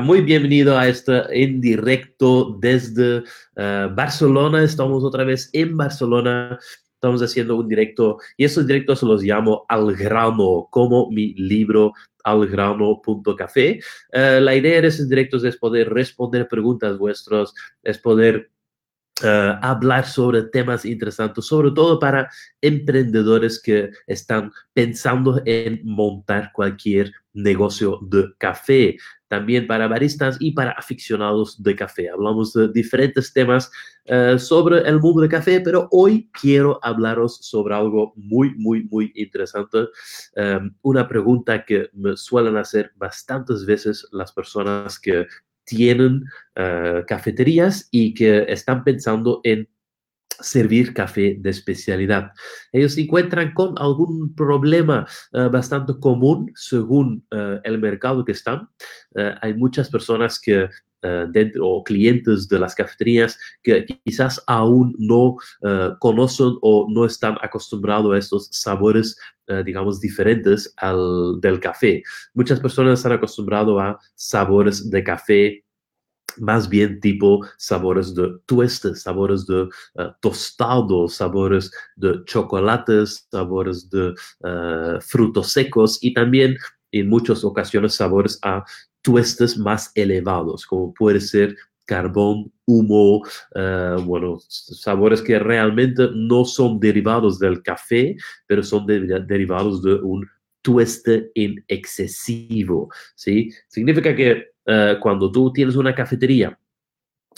[0.00, 3.22] muy bienvenido a este en directo desde
[3.54, 4.62] eh, Barcelona.
[4.64, 6.58] Estamos otra vez en Barcelona.
[6.94, 11.92] Estamos haciendo un directo y esos directos los llamo al grano, como mi libro
[12.24, 13.78] algrano.café.
[14.12, 18.50] Uh, la idea de esos directos es poder responder preguntas vuestras, es poder
[19.20, 22.30] Uh, hablar sobre temas interesantes, sobre todo para
[22.60, 28.96] emprendedores que están pensando en montar cualquier negocio de café
[29.28, 32.10] también para baristas y para aficionados de café.
[32.10, 33.70] Hablamos de diferentes temas
[34.06, 39.12] uh, sobre el mundo de café, pero hoy quiero hablaros sobre algo muy, muy, muy
[39.14, 39.86] interesante.
[40.36, 45.26] Um, una pregunta que me suelen hacer bastantes veces las personas que
[45.68, 46.24] tienen
[46.56, 49.68] uh, cafeterías y que están pensando en
[50.40, 52.30] servir café de especialidad.
[52.72, 58.68] Ellos se encuentran con algún problema uh, bastante común según uh, el mercado que están.
[59.42, 60.68] Hay muchas personas que
[61.00, 65.36] dentro o clientes de las cafeterías que quizás aún no
[66.00, 69.16] conocen o no están acostumbrados a estos sabores,
[69.64, 72.02] digamos, diferentes al del café.
[72.34, 75.64] Muchas personas están acostumbrados a sabores de café
[76.40, 79.68] más bien tipo sabores de tuestes, sabores de uh,
[80.20, 84.14] tostado, sabores de chocolates, sabores de
[85.00, 86.56] frutos secos y también
[86.92, 88.64] en muchas ocasiones sabores a
[89.02, 91.56] tuestes más elevados, como puede ser
[91.88, 93.22] carbón, humo,
[93.54, 98.14] uh, bueno, sabores que realmente no son derivados del café,
[98.46, 100.28] pero son de derivados de un
[100.60, 103.50] tueste en excesivo, ¿sí?
[103.68, 106.58] Significa que uh, cuando tú tienes una cafetería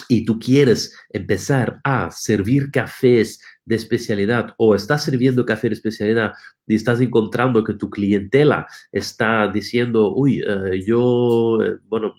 [0.09, 3.41] y tú quieres empezar a servir cafés
[3.71, 6.33] de especialidad o estás sirviendo café de especialidad
[6.67, 12.13] y estás encontrando que tu clientela está diciendo, uy, uh, yo, uh, bueno,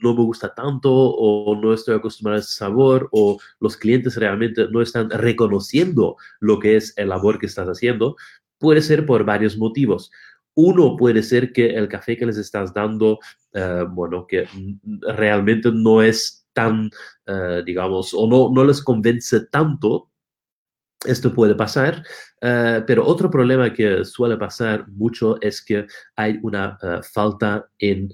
[0.00, 4.68] no me gusta tanto o no estoy acostumbrado a ese sabor o los clientes realmente
[4.70, 8.14] no están reconociendo lo que es el labor que estás haciendo,
[8.58, 10.12] puede ser por varios motivos.
[10.54, 13.18] Uno puede ser que el café que les estás dando,
[13.54, 14.46] uh, bueno, que
[15.16, 16.90] realmente no es tan,
[17.66, 20.08] digamos, o no, no les convence tanto.
[21.04, 22.02] Esto puede pasar,
[22.42, 25.86] uh, pero otro problema que suele pasar mucho es que
[26.16, 26.78] hay una
[27.12, 28.10] falta en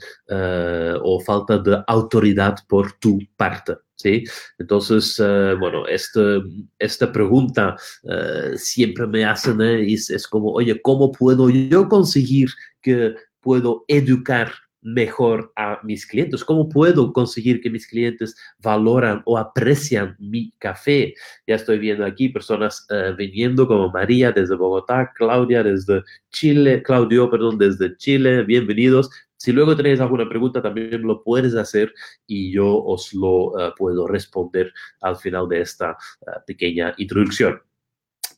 [1.03, 3.77] o falta de autoridad por tu parte.
[4.03, 4.25] ¿sí?
[4.59, 6.41] Entonces, uh, bueno, este,
[6.79, 9.93] esta pregunta uh, siempre me hacen, ¿eh?
[9.93, 12.49] es, es, como, oye, ¿cómo puedo yo conseguir
[12.81, 16.45] que puedo educar mejor a mis clientes?
[16.45, 21.15] ¿Cómo puedo conseguir que mis clientes valoran o aprecian mi café?
[21.47, 27.31] Ya estoy viendo aquí personas uh, viniendo como María desde Bogotá, Claudia desde Chile, Claudio,
[27.31, 29.11] perdón, desde Chile, bienvenidos.
[29.37, 31.93] Si luego tenéis alguna pregunta, también lo puedes hacer
[32.27, 37.61] y yo os lo uh, puedo responder al final de esta uh, pequeña introducción.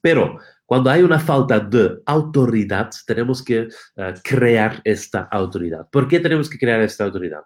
[0.00, 5.86] Pero cuando hay una falta de autoridad, tenemos que uh, crear esta autoridad.
[5.90, 7.40] ¿Por qué tenemos que crear esta autoridad?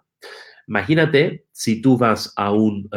[0.67, 2.87] Imagínate si tú vas a un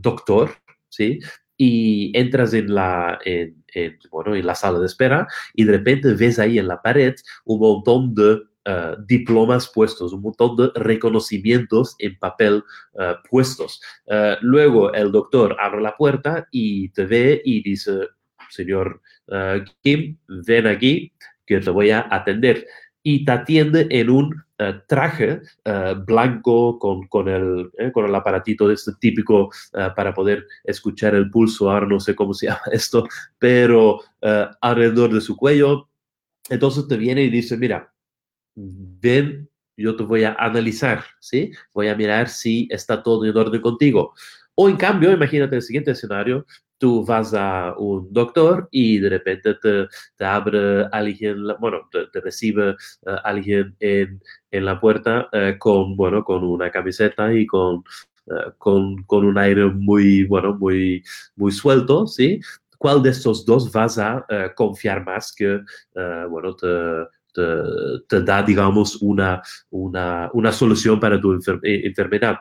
[0.00, 0.52] doctor,
[0.88, 1.18] ¿sí?
[1.56, 6.14] y entras en la, en, en, bueno, en la sala de espera y de repente
[6.14, 11.96] ves ahí en la pared un montón de Uh, diplomas puestos, un montón de reconocimientos
[11.98, 13.80] en papel uh, puestos.
[14.04, 18.08] Uh, luego el doctor abre la puerta y te ve y dice,
[18.50, 19.00] señor
[19.82, 21.12] Kim, ven aquí
[21.46, 22.66] que te voy a atender.
[23.02, 24.44] Y te atiende en un
[24.86, 25.40] traje
[26.04, 29.50] blanco con, con, el, eh, con el aparatito de este típico
[29.96, 33.06] para poder escuchar el pulso, ahora no sé cómo se llama esto,
[33.38, 34.00] pero
[34.60, 35.88] alrededor de su cuello.
[36.50, 37.92] Entonces te viene y dice, mira,
[38.54, 41.52] ven, yo te voy a analizar, ¿sí?
[41.72, 44.14] Voy a mirar si está todo en orden contigo.
[44.54, 46.46] O en cambio, imagínate el siguiente escenario,
[46.80, 53.10] tú vas a un doctor y de repente te, abre alguien, bueno, te, recibe uh,
[53.22, 54.20] alguien en,
[54.50, 57.84] en, la puerta uh, con, bueno, con una camiseta y con,
[58.26, 61.04] uh, con, con, un aire muy, bueno, muy,
[61.36, 62.40] muy suelto, ¿sí?
[62.78, 64.24] ¿Cuál de estos dos vas a
[64.56, 65.60] confiar más que,
[66.30, 66.66] bueno, te
[68.08, 72.38] te, da, digamos, una, una, una solución para tu enfer enfermedad.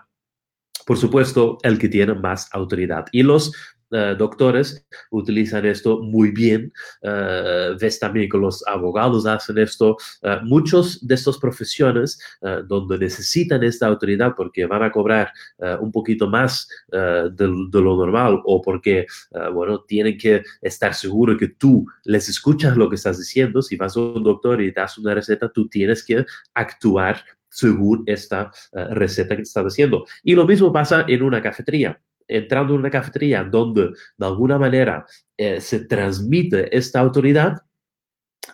[0.85, 3.05] Por supuesto, el que tiene más autoridad.
[3.11, 3.51] Y los
[3.91, 6.71] Uh, doctores utilizan esto muy bien.
[7.01, 9.97] Uh, ves también que los abogados hacen esto.
[10.21, 12.19] Uh, muchos de estas profesiones
[12.67, 15.31] donde necesitan esta autoridad porque van a cobrar
[15.79, 19.05] un poquito más de, de, lo normal o porque,
[19.53, 23.61] bueno, tienen que estar seguros que tú les escuchas lo que estás diciendo.
[23.61, 28.03] Si vas a un doctor y te das una receta, tú tienes que actuar según
[28.05, 30.05] esta receta que estás haciendo.
[30.23, 31.99] Y lo mismo pasa en una cafetería
[32.29, 35.05] entrando en una cafetería donde de alguna manera
[35.37, 37.57] se transmite esta autoridad,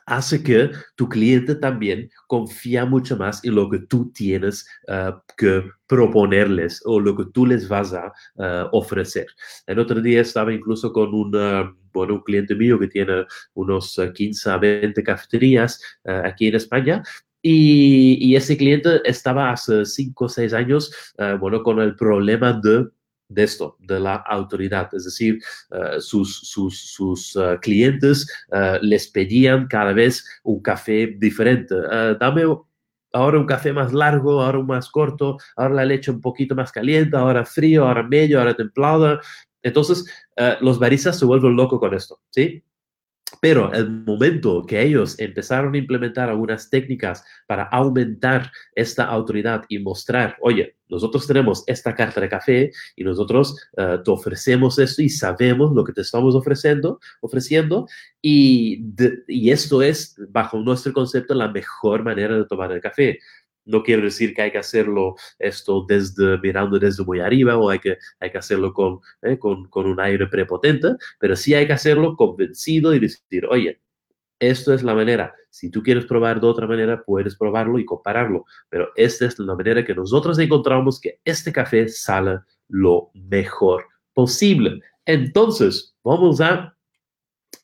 [0.06, 5.63] hace que tu cliente también confía mucho más en lo que tú tienes eh, que
[5.88, 9.27] proponerles o lo que tú les vas a eh, ofrecer.
[9.66, 11.31] El otro día estaba incluso con un,
[11.94, 17.04] bueno, un cliente mío que tiene unos 15 a 20 cafeterías eh, aquí en España
[17.42, 20.92] y, y, ese cliente estaba hace 5 o 6 años,
[21.39, 22.88] bueno, con el problema de
[23.35, 24.89] de esto, de la autoridad.
[24.93, 25.39] Es decir,
[25.71, 31.75] eh, sus, sus, eh, clientes eh, les pedían cada vez un café diferente.
[32.19, 32.43] dame
[33.13, 36.71] ahora un café más largo, ahora un más corto, ahora la leche un poquito más
[36.71, 39.19] caliente, ahora frío, ahora medio, ahora templado.
[39.63, 40.05] Entonces,
[40.61, 42.63] los baristas se vuelven locos con esto, ¿sí?
[43.41, 49.79] Pero el momento que ellos empezaron a implementar algunas técnicas para aumentar esta autoridad y
[49.79, 55.09] mostrar, oye, nosotros tenemos esta carta de café y nosotros eh, te ofrecemos esto y
[55.09, 57.87] sabemos lo que te estamos ofreciendo, ofreciendo
[58.21, 58.85] y,
[59.27, 63.19] y esto es, bajo nuestro concepto, la mejor manera de tomar el café.
[63.65, 67.79] No quiero decir que hay que hacerlo esto desde mirando desde muy arriba o hay
[67.79, 71.73] que, hay que hacerlo con, eh, con, con un aire prepotente, pero sí hay que
[71.73, 73.81] hacerlo convencido y decir, oye,
[74.39, 75.33] esto es la manera.
[75.50, 78.45] Si tú quieres probar de otra manera, puedes probarlo y compararlo.
[78.69, 84.81] Pero esta es la manera que nosotros encontramos que este café sale lo mejor posible.
[85.06, 86.75] Entonces, vamos a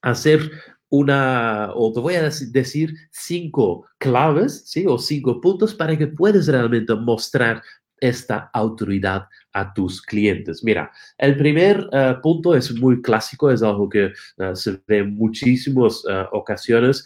[0.02, 0.52] hacer
[0.92, 4.86] una, o te voy a decir cinco claves, ¿sí?
[4.86, 7.64] O cinco puntos para que puedas realmente mostrar
[8.02, 10.64] esta autoridad a tus clientes.
[10.64, 14.06] Mira, el primer eh, punto es muy clásico, es algo que
[14.38, 17.06] eh, se ve en muchísimas eh, ocasiones,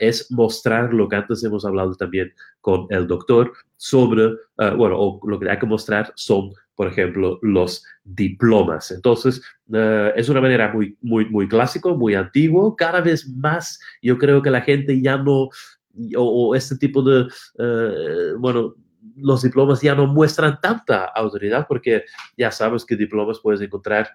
[0.00, 5.38] es mostrar lo que antes hemos hablado también con el doctor sobre, bueno, o lo
[5.38, 6.52] que hay que mostrar son,
[6.82, 8.90] por ejemplo, los diplomas.
[8.90, 9.40] Entonces,
[10.16, 12.74] es una manera muy, muy, muy clásico, muy antiguo.
[12.74, 15.48] Cada vez más yo creo que la gente ya no,
[16.16, 17.28] o, o este tipo de,
[18.36, 18.74] bueno,
[19.14, 22.02] los diplomas ya no muestran tanta autoridad porque
[22.36, 24.08] ya sabes que diplomas puedes encontrar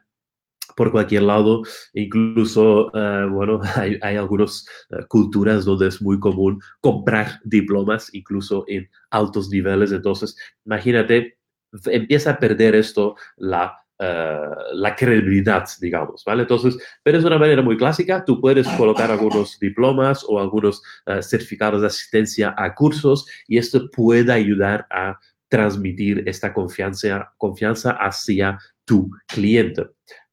[0.76, 6.60] por cualquier lado, incluso, eh, bueno, hay, hay algunas eh, culturas donde es muy común
[6.82, 10.36] comprar diplomas, incluso en altos niveles, entonces,
[10.66, 11.38] imagínate,
[11.86, 16.44] empieza a perder esto la eh, la credibilidad, digamos, ¿vale?
[16.44, 21.24] Entonces, pero es una manera muy clásica, tú puedes colocar algunos diplomas o algunos eh,
[21.24, 25.18] certificados de asistencia a cursos y esto puede ayudar a
[25.50, 29.88] transmitir esta confianza, confianza hacia tu cliente.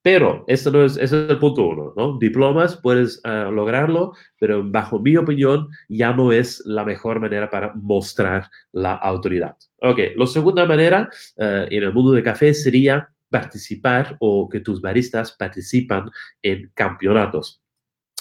[0.05, 2.19] Pero no es, ese es el punto uno, ¿no?
[2.19, 7.73] Diplomas puedes eh, lograrlo, pero bajo mi opinión ya no es la mejor manera para
[7.75, 9.56] mostrar la autoridad.
[9.81, 15.33] Ok, la segunda manera en el mundo de café sería participar o que tus baristas
[15.33, 16.11] participan
[16.43, 17.63] en campeonatos.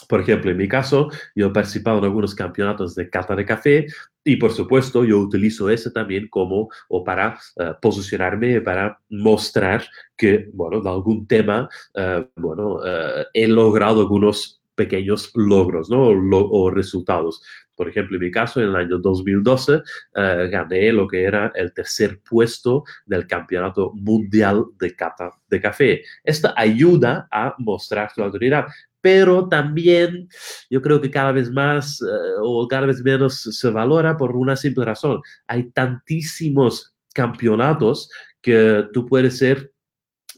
[0.07, 3.87] Por ejemplo, en mi caso, yo he participado en algunos campeonatos de cata de café
[4.23, 9.85] y, por supuesto, yo utilizo eso también como o para uh, posicionarme, para mostrar
[10.15, 16.07] que, bueno, de algún tema, uh, bueno, uh, he logrado algunos pequeños logros, ¿no?
[16.07, 17.41] O, resultados.
[17.75, 19.81] Por ejemplo, en mi caso, en el año 2012,
[20.15, 26.03] eh, gané lo que era el tercer puesto del Campeonato Mundial de Cata de Café.
[26.23, 28.67] Esto ayuda a mostrar su autoridad,
[29.03, 30.29] pero también
[30.69, 32.05] yo creo que cada vez más eh,
[32.41, 35.21] o cada vez menos se valora por una simple razón.
[35.45, 38.09] Hay tantísimos campeonatos
[38.41, 39.73] que tú puedes ser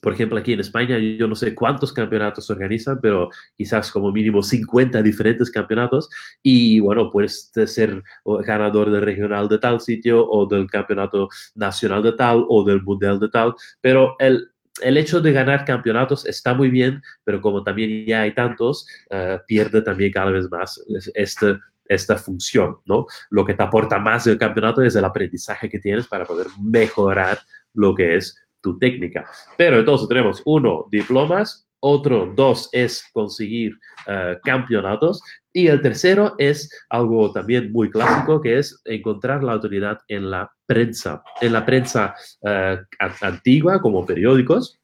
[0.02, 4.12] por ejemplo, aquí en España, yo no sé cuántos campeonatos se organizan, pero quizás como
[4.12, 6.10] mínimo 50 diferentes campeonatos.
[6.44, 12.12] Y bueno, puedes ser ganador del regional de tal sitio o del campeonato nacional de
[12.12, 13.56] tal o del mundial de tal.
[13.82, 14.52] Pero el,
[14.82, 19.38] el hecho de ganar campeonatos está muy bien, pero como también ya hay tantos, uh,
[19.48, 23.06] pierde también cada vez más este, esta función, ¿no?
[23.30, 27.40] Lo que te aporta más el campeonato es el aprendizaje que tienes para poder mejorar
[27.74, 29.26] lo que es tu técnica.
[29.58, 33.78] Pero entonces tenemos uno, diplomas, otro, dos, es conseguir
[34.08, 35.22] eh, campeonatos
[35.54, 40.52] y el tercero es algo también muy clásico, que es encontrar la autoridad en la
[40.66, 42.78] prensa, en la prensa uh,
[43.22, 44.80] antigua como periódicos,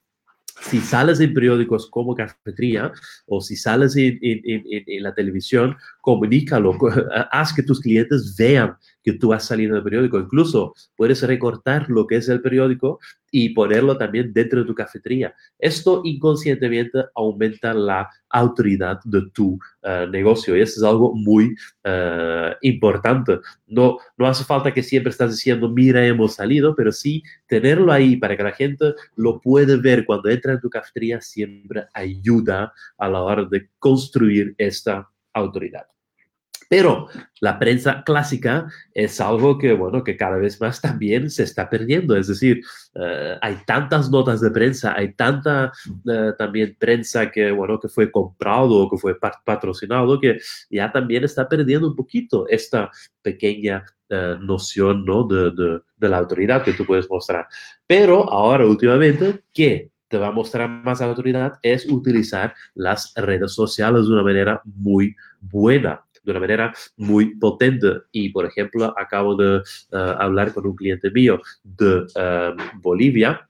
[0.62, 2.92] si sales en periódicos como cafetería
[3.26, 6.78] o si sales en, en, la televisión, comunícalo,
[7.32, 10.20] haz que tus clientes vean que tú has salido del periódico.
[10.20, 13.00] Incluso puedes recortar lo que es el periódico
[13.32, 15.34] y ponerlo también dentro de tu cafetería.
[15.58, 22.56] Esto inconscientemente aumenta la autoridad de tu eh, negocio y eso es algo muy eh,
[22.62, 23.40] importante.
[23.68, 28.18] No, no hace falta que siempre estás diciendo, mira, hemos salido, pero sí tenerlo ahí
[28.18, 33.10] para que la gente lo pueda ver cuando entra en tu cafetería siempre ayuda a
[33.10, 35.86] la hora de construir esta autoridad.
[36.72, 37.10] Pero
[37.42, 42.16] la prensa clásica es algo que, bueno, que cada vez más también se está perdiendo.
[42.16, 42.62] Es decir,
[42.96, 45.74] eh, hay tantas notas de prensa, hay tanta
[46.10, 51.26] eh, también prensa que, bueno, que fue comprado o que fue patrocinado, que ya también
[51.26, 52.90] está perdiendo un poquito esta
[53.22, 55.28] pequeña eh, noción, ¿no?
[55.28, 57.48] De, de, de la autoridad que tú puedes mostrar.
[57.86, 59.92] Pero ahora, últimamente, ¿qué?
[60.08, 65.16] te va a mostrar más autoridad es utilizar las redes sociales de una manera muy
[65.40, 68.02] buena de una manera muy potente.
[68.12, 73.48] Y, por ejemplo, acabo de uh, hablar con un cliente mío de uh, Bolivia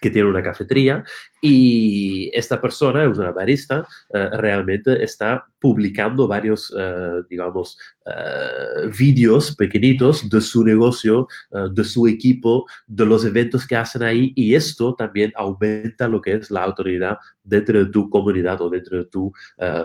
[0.00, 1.04] que tiene una cafetería
[1.42, 9.54] y esta persona, es una barista, uh, realmente está publicando varios, uh, digamos, uh, vídeos
[9.56, 14.94] pequeñitos de su negocio, de su equipo, de los eventos que hacen ahí y esto
[14.94, 19.32] también aumenta lo que es la autoridad dentro de tu comunidad o dentro de tu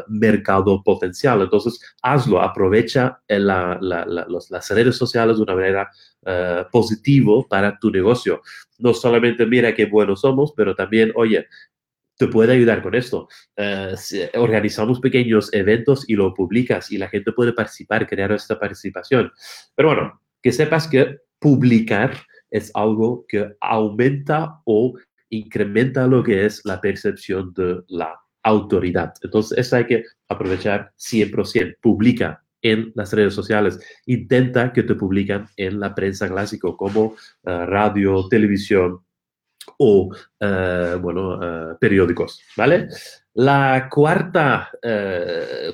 [0.07, 1.41] mercado potencial.
[1.41, 3.77] Entonces, hazlo, aprovecha la,
[4.27, 5.89] los, las redes sociales de una manera
[6.71, 8.41] positiva para tu negocio.
[8.79, 11.47] No solamente mira qué buenos somos, pero también, oye,
[12.17, 13.27] te puede ayudar con esto.
[13.57, 13.95] Uh,
[14.39, 19.31] organizamos pequeños eventos y lo publicas y la gente puede participar, crear esta participación.
[19.75, 22.15] Pero bueno, que sepas que publicar
[22.51, 24.93] es algo que aumenta o
[25.29, 29.13] incrementa lo que es la percepción de la autoridad.
[29.21, 31.77] Entonces, eso hay que aprovechar 100%.
[31.81, 33.79] Publica en las redes sociales.
[34.07, 39.01] Intenta que te publican en la prensa clásica como uh, radio, televisión,
[39.77, 42.87] o, uh, bueno, uh, periódicos, ¿vale?
[43.35, 44.71] La cuarta,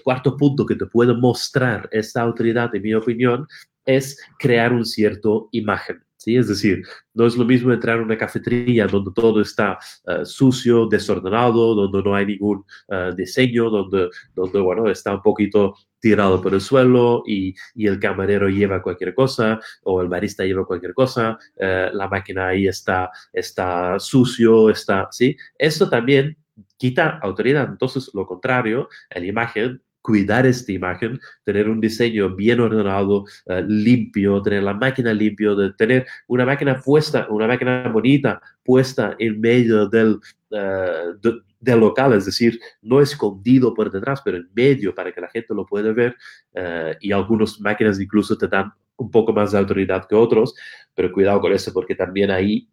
[0.03, 3.47] cuarto punto que te puede mostrar esta autoridad, en mi opinión,
[3.85, 6.03] es crear un cierto imagen.
[6.17, 6.37] ¿sí?
[6.37, 6.81] Es decir,
[7.13, 12.01] no es lo mismo entrar a una cafetería donde todo está uh, sucio, desordenado, donde
[12.01, 17.23] no hay ningún uh, diseño, donde, donde, bueno, está un poquito tirado por el suelo
[17.25, 22.07] y, y, el camarero lleva cualquier cosa o el barista lleva cualquier cosa, uh, la
[22.09, 25.37] máquina ahí está, está sucio, está, ¿sí?
[25.57, 26.37] Esto también
[26.77, 27.69] quita autoridad.
[27.69, 34.41] Entonces, lo contrario, la imagen cuidar esta imagen, tener un diseño bien ordenado, uh, limpio,
[34.41, 39.87] tener la máquina limpio, de tener una máquina puesta, una máquina bonita puesta en medio
[39.87, 45.11] del, uh, de, del, local, es decir, no escondido por detrás, pero en medio para
[45.11, 46.15] que la gente lo pueda ver
[46.55, 50.53] uh, y algunas máquinas incluso te dan un poco más de autoridad que otros,
[50.93, 52.69] pero cuidado con eso porque también ahí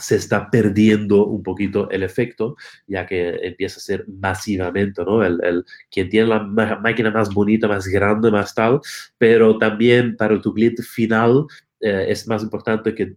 [0.00, 5.22] se está perdiendo un poquito el efecto, ya que empieza a ser masivamente, ¿no?
[5.22, 8.80] El, el, quien tiene la máquina más bonita, más grande, más tal,
[9.18, 11.46] pero también para tu cliente final
[11.80, 13.16] eh, es más importante que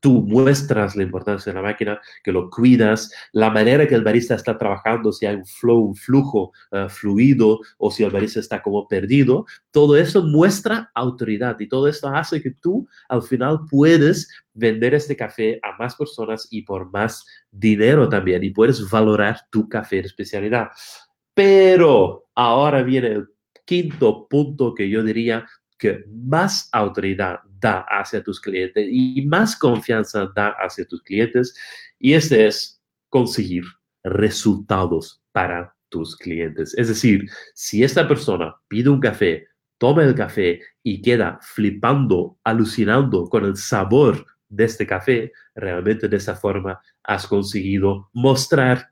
[0.00, 4.34] tú muestras la importancia de la máquina, que lo cuidas, la manera que el barista
[4.34, 8.62] está trabajando, si hay un flow, un flujo uh, fluido o si el barista está
[8.62, 14.28] como perdido, todo eso muestra autoridad y todo esto hace que tú al final puedes
[14.52, 19.68] vender este café a más personas y por más dinero también y puedes valorar tu
[19.68, 20.68] café de especialidad.
[21.34, 23.28] Pero ahora viene el
[23.64, 25.46] quinto punto que yo diría
[25.84, 31.54] que más autoridad da hacia tus clientes y más confianza da hacia tus clientes.
[31.98, 33.64] Y este es conseguir
[34.02, 36.72] resultados para tus clientes.
[36.78, 43.28] Es decir, si esta persona pide un café, toma el café y queda flipando, alucinando
[43.28, 48.88] con el sabor de este café, realmente de esa forma has conseguido mostrar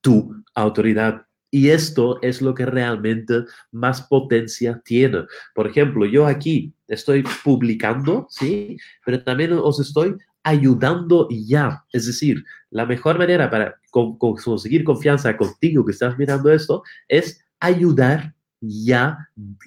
[0.00, 5.24] tu autoridad y esto es lo que realmente más potencia tiene.
[5.54, 8.76] Por ejemplo, yo aquí estoy publicando, ¿sí?
[9.04, 11.84] Pero también os estoy ayudando ya.
[11.92, 16.82] Es decir, la mejor manera para con, con conseguir confianza contigo que estás mirando esto
[17.08, 19.16] es ayudar ya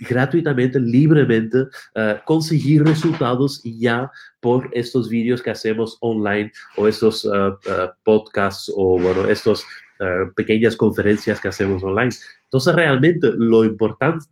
[0.09, 4.11] gratuitamente, libremente, uh, conseguir resultados ya
[4.41, 9.63] por estos vídeos que hacemos online o estos uh, uh, podcasts o, bueno, estos
[10.01, 12.11] uh, pequeñas conferencias que hacemos online.
[12.43, 14.25] Entonces, realmente lo importante,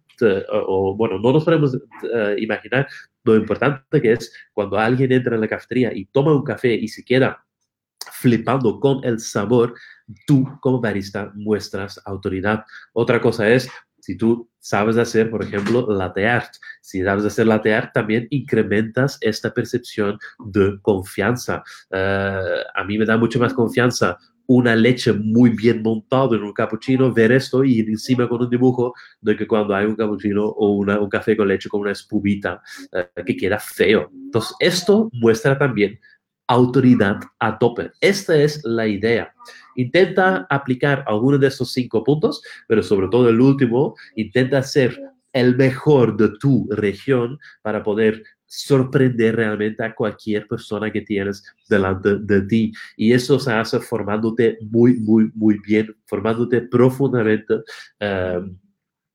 [0.52, 2.88] o, bueno, no nos podemos uh, imaginar
[3.24, 6.88] lo importante que es cuando alguien entra en la cafetería y toma un café y
[6.88, 7.46] se queda
[8.12, 9.76] flipando con el sabor,
[10.26, 12.66] tú como barista muestras autoridad.
[12.94, 16.28] Otra cosa es, si tú sabes hacer, por ejemplo, latte.
[16.82, 21.64] Si sabes hacer latte también incrementas esta percepción de confianza.
[21.92, 24.18] Eh, a mí me da mucho más confianza
[24.50, 28.50] una leche muy bien montada en un cappuccino, ver esto y ir encima con un
[28.50, 31.92] dibujo de que cuando hay un cappuccino o una, un café con leche con una
[31.92, 32.60] espumita
[32.92, 34.10] eh, que queda feo.
[34.12, 36.00] Entonces, esto muestra también
[36.50, 37.92] autoridad a tope.
[38.02, 39.34] Esta es la idea.
[39.76, 45.00] Intenta aplicar alguno de estos cinco puntos, pero sobre todo el último, intenta ser
[45.32, 52.16] el mejor de tu región para poder sorprender realmente a cualquier persona que tienes delante
[52.18, 52.72] de ti.
[52.98, 57.62] Y eso se hace formándote muy, muy, muy bien, formándote profundamente.
[58.00, 58.58] Em,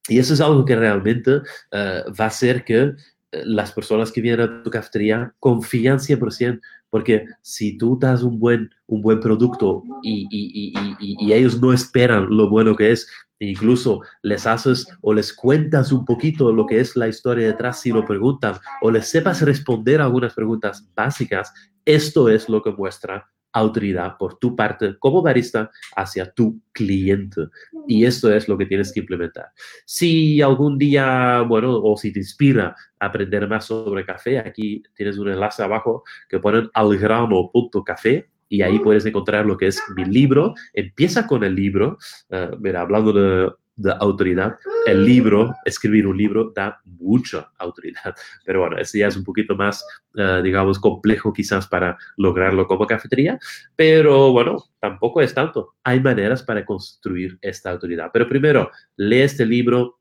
[0.08, 1.40] y eso es algo que realmente
[1.72, 2.92] eh, va a hacer que
[3.34, 6.60] eh, las personas que vienen a tu cafetería confían 100%,
[6.94, 12.48] porque si tú das un buen, un buen producto y, y, ellos no esperan lo
[12.48, 13.08] bueno que es,
[13.40, 17.90] incluso les haces o les cuentas un poquito lo que es la historia detrás si
[17.90, 21.52] lo preguntan, o les sepas responder algunas preguntas básicas,
[21.84, 27.46] esto es lo que muestra autoridad por tu parte como barista hacia tu cliente.
[27.86, 29.46] Y esto es lo que tienes que implementar.
[29.86, 35.18] Si algún día, bueno, o si te inspira a aprender más sobre café, aquí tienes
[35.18, 40.54] un enlace abajo que ponen algrano.café y ahí puedes encontrar lo que es mi libro.
[40.72, 41.98] Empieza con el libro,
[42.30, 44.56] uh, mira, hablando de de autoridad.
[44.86, 48.14] El libro, escribir un libro, da mucha autoridad.
[48.44, 49.84] Pero bueno, ese ya es un poquito más,
[50.16, 53.38] eh, digamos, complejo quizás para lograrlo como cafetería.
[53.76, 55.74] Pero bueno, tampoco es tanto.
[55.82, 58.10] Hay maneras para construir esta autoridad.
[58.12, 59.98] Pero primero, lee este libro,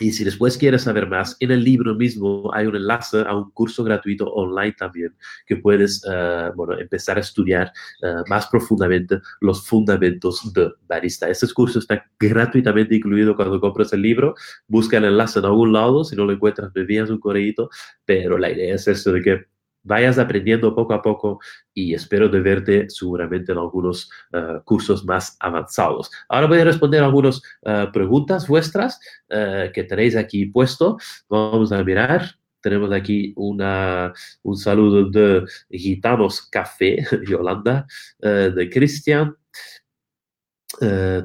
[0.00, 3.50] y si después quieres saber más, en el libro mismo hay un enlace a un
[3.50, 5.14] curso gratuito online también
[5.46, 7.70] que puedes uh, bueno, empezar a estudiar
[8.02, 11.28] uh, más profundamente los fundamentos de barista.
[11.28, 14.34] Este curso está gratuitamente incluido cuando compras el libro.
[14.66, 16.04] Busca el enlace en algún lado.
[16.04, 17.40] Si no lo encuentras, me envías un correo.
[18.04, 19.49] Pero la idea es eso de que
[19.82, 21.40] vayas aprendiendo poco a poco
[21.74, 26.10] y espero de verte seguramente en algunos uh, cursos más avanzados.
[26.28, 30.98] Ahora voy a responder algunas uh, preguntas vuestras uh, que tenéis aquí puesto.
[31.28, 32.36] Vamos a mirar.
[32.62, 37.86] Tenemos aquí una, un saludo de Gitanos Café, Yolanda,
[38.20, 39.34] de Cristian.
[40.78, 41.24] Uh,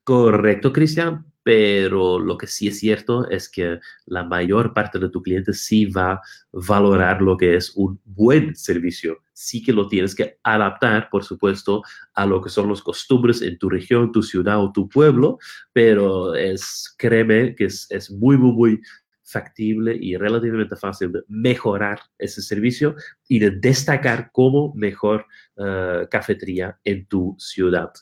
[0.03, 5.23] Correcto, Cristian, pero lo que sí es cierto es que la mayor parte de tu
[5.23, 6.21] cliente sí va a
[6.53, 9.19] valorar lo que es un buen servicio.
[9.33, 11.83] Sí que lo tienes que adaptar, por supuesto,
[12.15, 15.39] a lo que son los costumbres en tu región, tu ciudad o tu pueblo,
[15.73, 18.81] pero es, créeme que es, es muy, muy, muy
[19.29, 22.95] factible y relativamente fácil de mejorar ese servicio
[23.29, 27.93] y de destacar como mejor uh, cafetería en tu ciudad.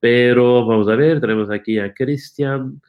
[0.00, 2.80] Pero vamos a ver, tenemos aquí a Cristian.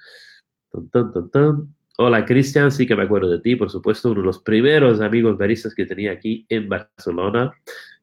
[1.98, 5.38] Hola Cristian, sí que me acuerdo de ti, por supuesto, uno de los primeros amigos
[5.38, 7.54] baristas que tenía aquí en Barcelona.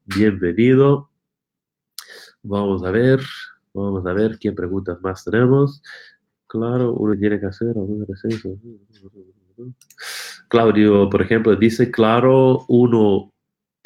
[0.05, 1.11] Bienvenido.
[2.42, 3.21] Vamos a ver.
[3.73, 5.83] Vamos a ver qué preguntas más tenemos.
[6.47, 7.75] Claro, uno tiene que hacer.
[10.49, 13.33] Claudio, por ejemplo, dice, claro, uno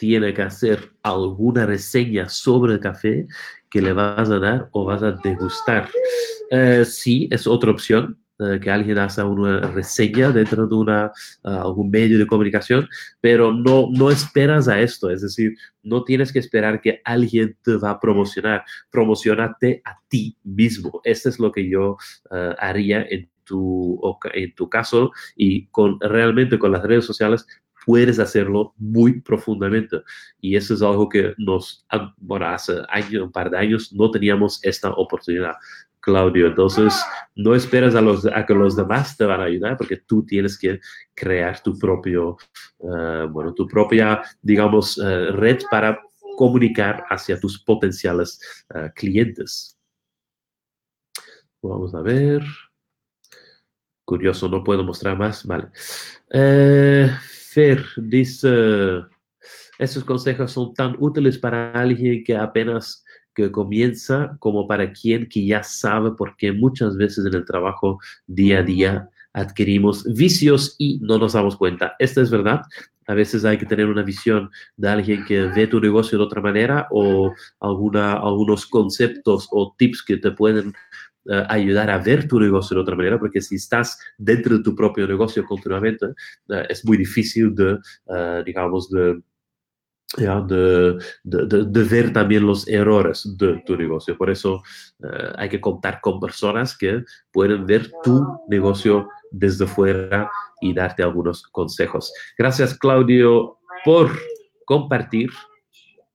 [0.03, 3.29] tiene que hacer alguna reseña sobre el café
[3.71, 5.89] que le vas a dar o vas a degustar.
[6.51, 11.13] Eh, sí, es otra opción, eh, que alguien haga una reseña dentro de una,
[11.45, 12.89] ah, algún medio de comunicación,
[13.21, 17.77] pero no, no esperas a esto, es decir, no tienes que esperar que alguien te
[17.77, 21.01] va a promocionar, promocionate a ti mismo.
[21.05, 21.97] Esto es lo que yo
[22.33, 24.01] eh, haría en tu,
[24.35, 27.47] en tu caso y con realmente con las redes sociales
[27.87, 30.03] puedes hacerlo muy profundamente.
[30.41, 31.87] Y eso es algo que nos,
[32.19, 35.55] bueno, hace año, un par de años no teníamos esta oportunidad.
[36.01, 37.01] Claudio, entonces
[37.37, 40.59] no esperas a, los, a que los demás te van a ayudar porque tú tienes
[40.59, 40.81] que
[41.15, 42.37] crear tu propio,
[42.79, 46.03] uh, bueno, tu propia, digamos, uh, red para
[46.37, 48.41] comunicar hacia tus potenciales
[48.75, 49.79] uh, clientes.
[51.63, 52.43] Vamos a ver.
[54.05, 55.47] Curioso, no puedo mostrar más.
[55.47, 55.69] Vale.
[57.53, 59.03] Fer dice,
[59.79, 65.45] esos consejos son tan útiles para alguien que apenas que comienza como para quien que
[65.45, 71.19] ya sabe, porque muchas veces en el trabajo día a día adquirimos vicios y no
[71.19, 71.95] nos damos cuenta.
[71.99, 72.63] Esta es verdad.
[73.07, 76.41] A veces hay que tener una visión de alguien que ve tu negocio de otra
[76.41, 80.73] manera o alguna, algunos conceptos o tips que te pueden
[81.27, 84.75] uh, ayudar a ver tu negocio de otra manera, porque si estás dentro de tu
[84.75, 87.75] propio negocio continuamente, uh, es muy difícil de,
[88.07, 89.21] uh, digamos, de,
[90.19, 94.17] ja, de, de, de, ver también los errores de tu negocio.
[94.19, 94.63] Por eso
[95.37, 100.31] hay que contar con personas que pueden ver tu negocio desde fuera
[100.61, 102.13] y darte algunos consejos.
[102.37, 103.57] Gracias, Claudio,
[103.87, 104.11] por
[104.67, 105.31] compartir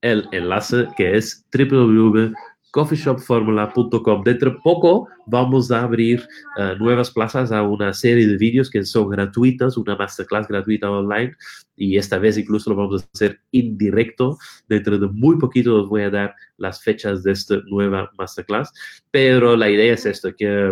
[0.01, 2.33] el enlace que es www
[2.77, 4.23] coffeeshopformula.com.
[4.23, 6.21] Dentro de poco vamos a abrir
[6.59, 11.35] uh, nuevas plazas a una serie de vídeos que son gratuitas, una masterclass gratuita online
[11.75, 14.37] y esta vez incluso lo vamos a hacer en directo.
[14.69, 18.71] Dentro de muy poquito os voy a dar las fechas de esta nueva masterclass,
[19.09, 20.71] pero la idea es esto, que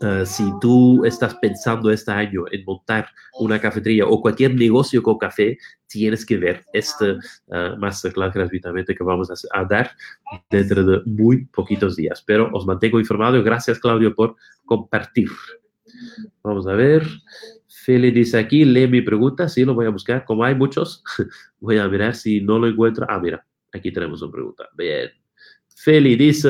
[0.00, 5.16] Uh, si tú estás pensando este año en montar una cafetería o cualquier negocio con
[5.16, 9.92] café, tienes que ver este uh, masterclass gratuitamente que vamos a, dar
[10.50, 12.22] dentro de muy poquitos días.
[12.26, 13.42] Pero os mantengo informado.
[13.42, 15.30] Gracias, Claudio, por compartir.
[16.42, 17.06] Vamos a ver.
[17.66, 19.48] Feli dice aquí, lee mi pregunta.
[19.48, 20.24] Sí, lo voy a buscar.
[20.24, 21.02] Como hay muchos,
[21.60, 23.06] voy a mirar si no lo encuentro.
[23.08, 24.68] Ah, mira, aquí tenemos una pregunta.
[24.76, 25.10] Bien.
[25.68, 26.48] Feli dice,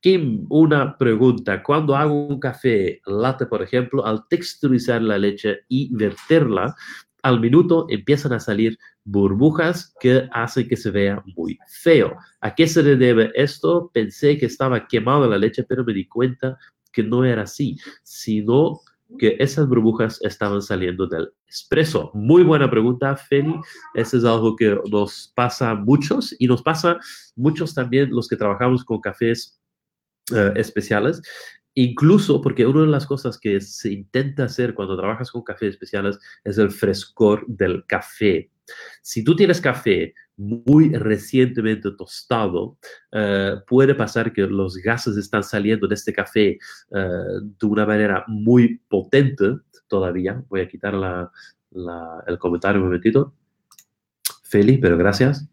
[0.00, 1.62] Kim, una pregunta.
[1.62, 6.74] Cuando hago un café latte, por ejemplo, al texturizar la leche y verterla,
[7.22, 12.16] al minuto empiezan a salir burbujas que hacen que se vea muy feo.
[12.40, 13.90] ¿A qué se debe esto?
[13.92, 16.56] Pensé que estaba quemada la leche, pero me di cuenta
[16.92, 18.80] que no era así, sino
[19.18, 22.10] que esas burbujas estaban saliendo del espresso.
[22.14, 23.54] Muy buena pregunta, Feli.
[23.94, 26.98] Eso es algo que nos pasa a muchos y nos pasa
[27.36, 29.59] muchos también los que trabajamos con cafés
[30.32, 31.22] uh, especiales,
[31.74, 36.18] incluso porque una de las cosas que se intenta hacer cuando trabajas con cafés especiales
[36.44, 38.50] es el frescor del café.
[39.02, 42.78] Si tú tienes café muy recientemente tostado,
[43.12, 46.58] uh, puede pasar que los gases están saliendo de este café
[46.90, 50.42] uh, de una manera muy potente todavía.
[50.48, 51.30] Voy a quitar la,
[52.26, 53.34] el comentario un momentito.
[54.44, 55.46] Feli, pero gracias.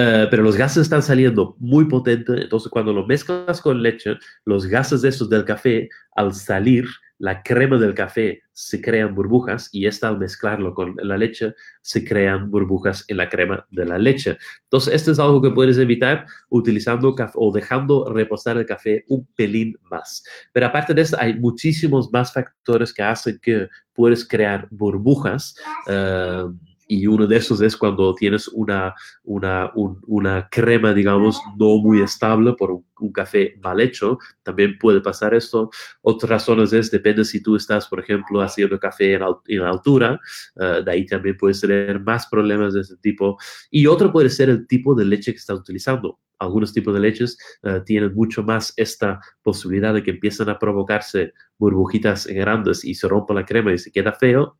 [0.00, 4.66] Uh, pero los gases están saliendo muy potentes, entonces cuando lo mezclas con leche, los
[4.66, 6.86] gases de estos del café, al salir,
[7.18, 12.02] la crema del café se crean burbujas y esta al mezclarlo con la leche se
[12.02, 14.38] crean burbujas en la crema de la leche.
[14.62, 19.76] Entonces, esto es algo que puedes evitar utilizando o dejando reposar el café un pelín
[19.90, 20.24] más.
[20.52, 25.54] Pero aparte de esto, hay muchísimos más factores que hacen que puedes crear burbujas.
[25.86, 26.54] Uh,
[26.90, 32.00] y uno de esos es cuando tienes una, una, un, una crema, digamos, no muy
[32.00, 34.18] estable por un, un, café mal hecho.
[34.42, 35.70] También puede pasar esto.
[36.02, 40.18] Otras razones es, depende si tú estás, por ejemplo, haciendo café en, en altura,
[40.56, 43.38] uh, de ahí también puedes tener más problemas de ese tipo.
[43.70, 47.38] Y otro puede ser el tipo de leche que estás utilizando algunos tipos de leches
[47.62, 53.06] uh, tienen mucho más esta posibilidad de que empiezan a provocarse burbujitas grandes y se
[53.06, 54.58] rompa la crema y se queda feo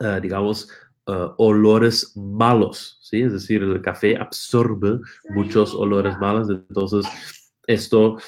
[0.00, 0.68] eh, digamos,
[1.06, 3.22] eh, olores malos, ¿sí?
[3.22, 7.06] Es decir, el café absorbe muchos olores malos, entonces
[7.66, 8.18] esto,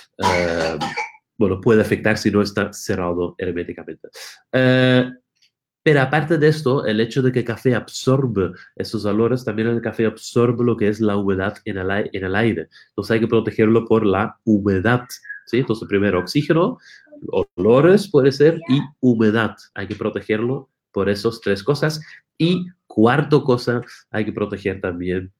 [1.36, 4.08] bueno, puede afectar si no está cerrado herméticamente.
[5.84, 9.80] Pero aparte de esto, el hecho de que el café absorbe esos olores, también el
[9.80, 12.68] café absorbe lo que es la humedad en el, en el aire.
[12.90, 15.06] Entonces hay que protegerlo por la humedad.
[15.46, 15.58] ¿sí?
[15.58, 16.78] Entonces primero oxígeno,
[17.56, 19.56] olores puede ser y humedad.
[19.74, 22.00] Hay que protegerlo por esas tres cosas.
[22.38, 25.32] Y cuarto cosa, hay que proteger también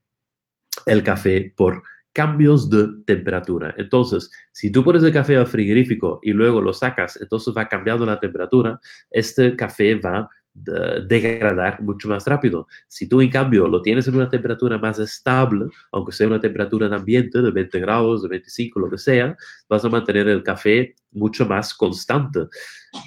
[0.86, 3.74] el café por cambios de temperatura.
[3.78, 8.04] Entonces, si tú pones el café al frigorífico y luego lo sacas, entonces va cambiando
[8.04, 8.78] la temperatura,
[9.10, 12.66] este café va degradar mucho más rápido.
[12.88, 16.88] Si tú, en cambio, lo tienes en una temperatura más estable, aunque sea una temperatura
[16.88, 19.36] de ambiente de 20 grados, de 25, lo que sea,
[19.68, 22.40] vas a mantener el café mucho más constante.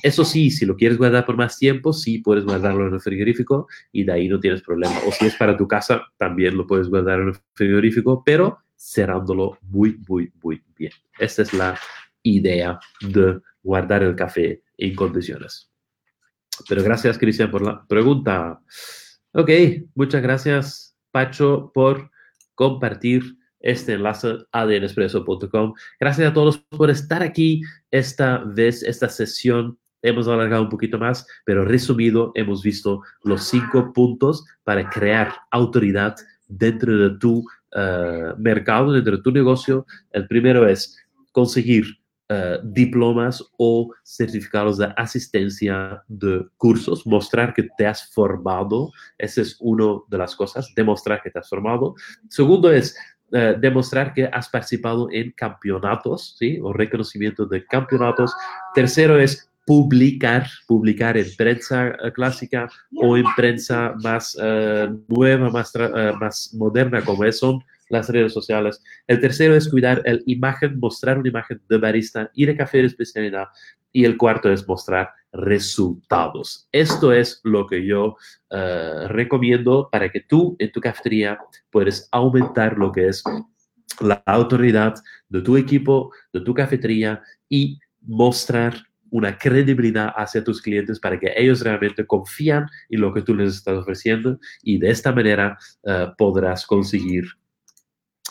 [0.01, 3.67] Eso sí, si lo quieres guardar por más tiempo, sí puedes guardarlo en el frigorífico
[3.91, 4.95] y de ahí no tienes problema.
[5.07, 9.57] O si es para tu casa, también lo puedes guardar en el frigorífico, pero cerrándolo
[9.61, 10.91] muy, muy, muy bien.
[11.19, 11.79] Esta es la
[12.23, 15.71] idea de guardar el café en condiciones.
[16.67, 18.59] Pero gracias, Cristian, por la pregunta.
[19.33, 19.49] Ok,
[19.95, 22.09] muchas gracias, Pacho, por
[22.55, 25.73] compartir este enlace adnespresso.com.
[25.99, 29.77] Gracias a todos por estar aquí esta vez, esta sesión.
[30.01, 36.15] Hemos alargado un poquito más, pero resumido, hemos visto los cinco puntos para crear autoridad
[36.47, 37.43] dentro de tu
[37.75, 39.85] eh, mercado, dentro de tu negocio.
[40.11, 40.95] El primero es
[41.31, 41.85] conseguir
[42.29, 48.91] eh, diplomas o certificados de asistencia de cursos, mostrar que te has formado.
[49.17, 51.93] Esa es una de las cosas, demostrar que te has formado.
[52.29, 52.95] Segundo es
[53.31, 56.59] eh, demostrar que has participado en campeonatos, ¿sí?
[56.61, 58.33] O reconocimiento de campeonatos.
[58.73, 65.73] Tercero es publicar, publicar en prensa eh, clásica o en prensa más eh, nueva, más,
[66.19, 68.81] más moderna, como son las redes sociales.
[69.07, 72.87] El tercero es cuidar la imagen, mostrar una imagen de barista y de café de
[72.87, 73.47] especialidad.
[73.91, 76.67] Y el cuarto es mostrar resultados.
[76.71, 78.17] Esto es lo que yo
[79.07, 83.23] recomiendo para que tú en tu cafetería puedas aumentar lo que es
[84.01, 84.95] la autoridad
[85.29, 88.75] de tu equipo, de tu cafetería y mostrar
[89.09, 93.55] una credibilidad hacia tus clientes para que ellos realmente confían en lo que tú les
[93.55, 97.25] estás ofreciendo y de esta manera eh, podrás conseguir,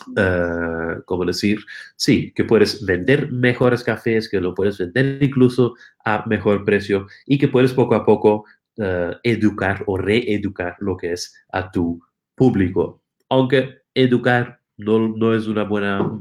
[0.07, 1.59] uh, ¿cómo decir?
[1.95, 7.37] Sí, que puedes vender mejores cafés, que lo puedes vender incluso a mejor precio y
[7.37, 8.45] que puedes poco a poco
[8.77, 12.01] eh, educar o reeducar lo que es a tu
[12.35, 13.01] público.
[13.29, 16.19] Aunque educar no, no es una buena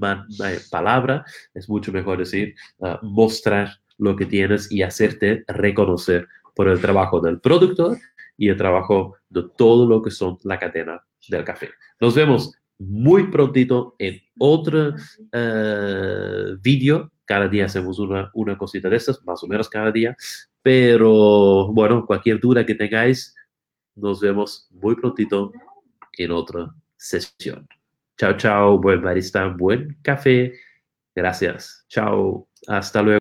[0.70, 2.54] palabra, es mucho mejor decir
[3.02, 7.98] mostrar lo que tienes y hacerte reconocer por el trabajo del productor
[8.36, 11.70] y el trabajo de todo lo que son la cadena del café.
[12.00, 17.12] Nos vemos muy prontito en otro uh, vídeo.
[17.24, 20.16] Cada día hacemos una, una cosita de estas, más o menos cada día.
[20.62, 23.34] Pero bueno, cualquier duda que tengáis,
[23.94, 25.52] nos vemos muy prontito
[26.18, 27.66] en otra sesión.
[28.16, 30.54] Chao, chao, buen barista, buen café.
[31.14, 31.84] Gracias.
[31.88, 32.48] Chao.
[32.66, 33.12] Hasta luego.